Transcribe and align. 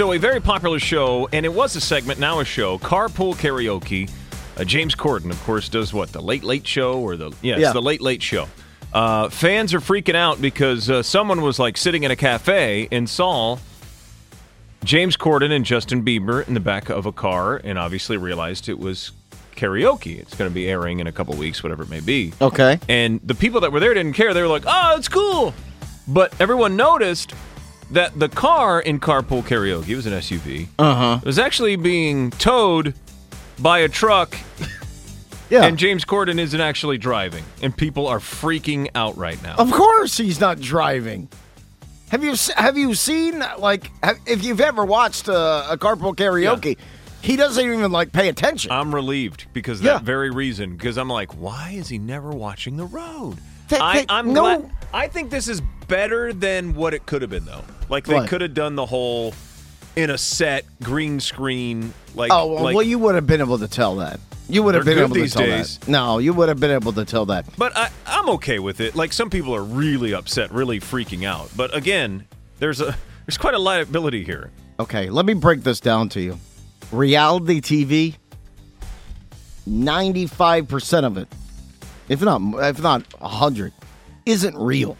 So, 0.00 0.14
a 0.14 0.18
very 0.18 0.40
popular 0.40 0.78
show, 0.78 1.28
and 1.30 1.44
it 1.44 1.52
was 1.52 1.76
a 1.76 1.80
segment, 1.80 2.18
now 2.18 2.40
a 2.40 2.44
show, 2.46 2.78
Carpool 2.78 3.34
Karaoke. 3.34 4.10
Uh, 4.56 4.64
James 4.64 4.94
Corden, 4.94 5.30
of 5.30 5.38
course, 5.42 5.68
does 5.68 5.92
what? 5.92 6.10
The 6.10 6.22
Late 6.22 6.42
Late 6.42 6.66
Show 6.66 6.98
or 7.02 7.18
the. 7.18 7.32
Yeah, 7.42 7.56
it's 7.56 7.60
Yeah. 7.60 7.72
the 7.74 7.82
Late 7.82 8.00
Late 8.00 8.22
Show. 8.22 8.48
Uh, 8.94 9.28
fans 9.28 9.74
are 9.74 9.78
freaking 9.78 10.14
out 10.14 10.40
because 10.40 10.88
uh, 10.88 11.02
someone 11.02 11.42
was 11.42 11.58
like 11.58 11.76
sitting 11.76 12.04
in 12.04 12.10
a 12.10 12.16
cafe 12.16 12.88
and 12.90 13.10
saw 13.10 13.58
James 14.84 15.18
Corden 15.18 15.52
and 15.52 15.66
Justin 15.66 16.02
Bieber 16.02 16.48
in 16.48 16.54
the 16.54 16.60
back 16.60 16.88
of 16.88 17.04
a 17.04 17.12
car 17.12 17.60
and 17.62 17.78
obviously 17.78 18.16
realized 18.16 18.70
it 18.70 18.78
was 18.78 19.12
karaoke. 19.54 20.18
It's 20.18 20.34
going 20.34 20.50
to 20.50 20.54
be 20.54 20.66
airing 20.66 21.00
in 21.00 21.08
a 21.08 21.12
couple 21.12 21.36
weeks, 21.36 21.62
whatever 21.62 21.82
it 21.82 21.90
may 21.90 22.00
be. 22.00 22.32
Okay. 22.40 22.80
And 22.88 23.20
the 23.22 23.34
people 23.34 23.60
that 23.60 23.70
were 23.70 23.80
there 23.80 23.92
didn't 23.92 24.14
care. 24.14 24.32
They 24.32 24.40
were 24.40 24.48
like, 24.48 24.64
oh, 24.66 24.94
it's 24.96 25.08
cool. 25.08 25.52
But 26.08 26.40
everyone 26.40 26.74
noticed 26.74 27.34
that 27.92 28.18
the 28.18 28.28
car 28.28 28.80
in 28.80 29.00
Carpool 29.00 29.42
Karaoke, 29.42 29.88
it 29.88 29.96
was 29.96 30.06
an 30.06 30.12
SUV, 30.14 30.68
Uh-huh. 30.78 31.20
was 31.24 31.38
actually 31.38 31.76
being 31.76 32.30
towed 32.32 32.94
by 33.58 33.80
a 33.80 33.88
truck, 33.88 34.36
Yeah. 35.50 35.64
and 35.64 35.76
James 35.78 36.04
Corden 36.04 36.38
isn't 36.38 36.60
actually 36.60 36.98
driving. 36.98 37.44
And 37.62 37.76
people 37.76 38.06
are 38.06 38.18
freaking 38.20 38.88
out 38.94 39.16
right 39.16 39.42
now. 39.42 39.56
Of 39.56 39.70
course, 39.72 40.16
he's 40.16 40.38
not 40.40 40.60
driving. 40.60 41.28
Have 42.10 42.24
you 42.24 42.34
have 42.56 42.76
you 42.76 42.94
seen 42.94 43.42
like 43.58 43.90
have, 44.02 44.18
if 44.26 44.42
you've 44.44 44.60
ever 44.60 44.84
watched 44.84 45.28
uh, 45.28 45.66
a 45.70 45.76
carpool 45.78 46.14
karaoke? 46.16 46.76
He 47.22 47.36
doesn't 47.36 47.62
even 47.64 47.92
like 47.92 48.12
pay 48.12 48.28
attention. 48.28 48.72
I'm 48.72 48.94
relieved 48.94 49.46
because 49.52 49.78
of 49.80 49.86
Yeah. 49.86 49.92
that 49.94 50.02
very 50.04 50.30
reason. 50.30 50.76
Because 50.76 50.96
I'm 50.96 51.08
like, 51.10 51.32
why 51.36 51.72
is 51.76 51.88
he 51.88 51.98
never 51.98 52.30
watching 52.30 52.76
the 52.78 52.86
road? 52.86 53.36
That- 53.70 53.80
I, 53.82 53.94
that- 54.00 54.06
I'm 54.08 54.32
no- 54.32 54.42
glad. 54.42 54.70
I 54.92 55.08
think 55.08 55.30
this 55.30 55.48
is 55.48 55.60
better 55.88 56.32
than 56.32 56.74
what 56.74 56.94
it 56.94 57.06
could 57.06 57.22
have 57.22 57.30
been, 57.30 57.44
though. 57.44 57.64
Like 57.88 58.06
they 58.06 58.14
What? 58.14 58.28
could 58.28 58.40
have 58.42 58.54
done 58.54 58.74
the 58.76 58.86
whole 58.86 59.34
in 59.96 60.10
a 60.10 60.18
set 60.18 60.64
green 60.82 61.18
screen. 61.20 61.92
Like, 62.14 62.30
oh 62.32 62.46
well, 62.52 62.64
like- 62.64 62.74
well, 62.76 62.84
you 62.84 62.98
would 62.98 63.14
have 63.16 63.26
been 63.26 63.40
able 63.40 63.58
to 63.58 63.68
tell 63.68 63.96
that. 63.96 64.20
You 64.48 64.64
would 64.64 64.74
have 64.74 64.84
They're 64.84 64.96
been 64.96 65.04
good 65.10 65.10
able 65.16 65.22
these 65.22 65.32
to 65.32 65.38
tell 65.38 65.46
days. 65.46 65.78
that. 65.78 65.88
No, 65.88 66.18
you 66.18 66.32
would 66.34 66.48
have 66.48 66.58
been 66.58 66.72
able 66.72 66.92
to 66.94 67.04
tell 67.04 67.26
that. 67.26 67.46
But 67.56 67.76
I, 67.76 67.88
I'm 68.04 68.28
okay 68.30 68.58
with 68.58 68.80
it. 68.80 68.96
Like 68.96 69.12
some 69.12 69.30
people 69.30 69.54
are 69.54 69.62
really 69.62 70.12
upset, 70.12 70.50
really 70.50 70.80
freaking 70.80 71.24
out. 71.24 71.50
But 71.56 71.72
again, 71.74 72.26
there's 72.58 72.80
a 72.80 72.96
there's 73.26 73.38
quite 73.38 73.54
a 73.54 73.60
liability 73.60 74.24
here. 74.24 74.50
Okay, 74.80 75.08
let 75.08 75.24
me 75.24 75.34
break 75.34 75.62
this 75.62 75.78
down 75.78 76.08
to 76.10 76.20
you. 76.20 76.38
Reality 76.90 77.60
TV, 77.60 78.14
ninety-five 79.66 80.66
percent 80.68 81.06
of 81.06 81.16
it, 81.16 81.28
if 82.10 82.20
not 82.20 82.42
if 82.68 82.82
not 82.82 83.10
hundred, 83.14 83.72
isn't 84.26 84.56
real. 84.58 84.98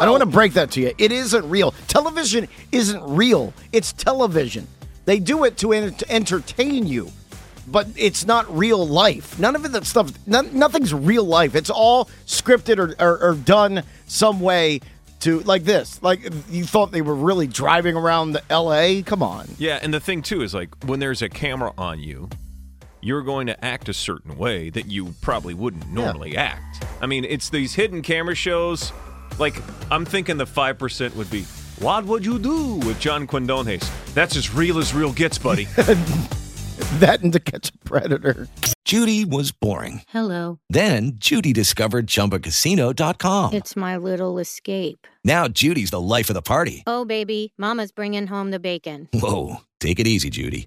I 0.00 0.04
don't 0.04 0.12
want 0.12 0.22
to 0.22 0.30
break 0.30 0.52
that 0.52 0.70
to 0.72 0.80
you. 0.80 0.92
It 0.96 1.10
isn't 1.10 1.50
real. 1.50 1.72
Television 1.88 2.48
isn't 2.70 3.02
real. 3.02 3.52
It's 3.72 3.92
television. 3.92 4.68
They 5.04 5.18
do 5.18 5.44
it 5.44 5.56
to, 5.58 5.90
to 5.90 6.10
entertain 6.10 6.86
you, 6.86 7.10
but 7.66 7.88
it's 7.96 8.24
not 8.24 8.56
real 8.56 8.86
life. 8.86 9.38
None 9.38 9.56
of 9.56 9.70
that 9.72 9.84
stuff. 9.84 10.12
None, 10.26 10.56
nothing's 10.56 10.94
real 10.94 11.24
life. 11.24 11.54
It's 11.54 11.70
all 11.70 12.06
scripted 12.26 12.78
or, 12.78 12.94
or, 13.04 13.30
or 13.30 13.34
done 13.34 13.82
some 14.06 14.40
way 14.40 14.80
to 15.20 15.40
like 15.40 15.64
this. 15.64 16.02
Like 16.02 16.20
you 16.50 16.64
thought 16.64 16.92
they 16.92 17.02
were 17.02 17.14
really 17.14 17.46
driving 17.46 17.96
around 17.96 18.32
the 18.32 18.42
L.A. 18.50 19.02
Come 19.02 19.22
on. 19.22 19.48
Yeah, 19.58 19.78
and 19.82 19.92
the 19.92 20.00
thing 20.00 20.22
too 20.22 20.42
is 20.42 20.54
like 20.54 20.68
when 20.84 21.00
there's 21.00 21.22
a 21.22 21.28
camera 21.28 21.72
on 21.76 22.00
you, 22.00 22.28
you're 23.00 23.22
going 23.22 23.46
to 23.46 23.64
act 23.64 23.88
a 23.88 23.94
certain 23.94 24.36
way 24.36 24.70
that 24.70 24.86
you 24.86 25.14
probably 25.20 25.54
wouldn't 25.54 25.88
normally 25.90 26.36
act. 26.36 26.84
I 27.00 27.06
mean, 27.06 27.24
it's 27.24 27.50
these 27.50 27.74
hidden 27.74 28.02
camera 28.02 28.34
shows. 28.34 28.92
Like 29.38 29.54
I'm 29.90 30.04
thinking 30.04 30.36
the 30.36 30.46
five 30.46 30.78
percent 30.78 31.16
would 31.16 31.30
be, 31.30 31.42
"What 31.78 32.04
would 32.04 32.24
you 32.24 32.38
do 32.38 32.74
with 32.74 33.00
John 33.00 33.26
Quiñones?" 33.26 33.88
That's 34.14 34.36
as 34.36 34.54
real 34.54 34.78
as 34.78 34.94
real 34.94 35.12
gets, 35.12 35.38
buddy. 35.38 35.64
that 36.98 37.20
and 37.22 37.32
to 37.32 37.40
catch 37.40 37.70
a 37.70 37.78
predator. 37.88 38.48
Judy 38.84 39.24
was 39.24 39.52
boring. 39.52 40.02
Hello. 40.08 40.58
Then 40.68 41.12
Judy 41.14 41.52
discovered 41.52 42.08
ChumbaCasino.com. 42.08 43.52
It's 43.52 43.76
my 43.76 43.96
little 43.96 44.38
escape. 44.40 45.06
Now 45.24 45.46
Judy's 45.46 45.90
the 45.90 46.00
life 46.00 46.28
of 46.28 46.34
the 46.34 46.42
party. 46.42 46.82
Oh, 46.88 47.04
baby, 47.04 47.52
Mama's 47.56 47.92
bringing 47.92 48.26
home 48.26 48.50
the 48.50 48.58
bacon. 48.58 49.08
Whoa, 49.12 49.60
take 49.78 50.00
it 50.00 50.08
easy, 50.08 50.28
Judy. 50.28 50.66